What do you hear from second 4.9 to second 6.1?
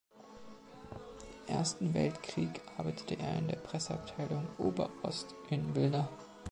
Ost in Wilna.